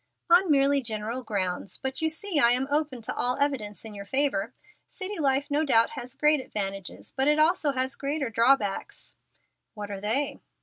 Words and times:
"On 0.31 0.49
merely 0.49 0.81
general 0.81 1.21
grounds; 1.21 1.77
but 1.77 2.01
you 2.01 2.09
see 2.09 2.39
I 2.39 2.53
am 2.53 2.67
open 2.71 3.03
to 3.03 3.13
all 3.15 3.37
evidence 3.39 3.85
in 3.85 3.93
your 3.93 4.03
favor. 4.03 4.51
City 4.89 5.19
life 5.19 5.51
no 5.51 5.63
doubt 5.63 5.91
has 5.91 6.15
great 6.15 6.39
advantages, 6.39 7.13
but 7.15 7.27
it 7.27 7.37
also 7.37 7.73
has 7.73 7.95
greater 7.95 8.31
drawbacks." 8.31 9.15
"What 9.75 9.91
are 9.91 10.01
they?" 10.01 10.41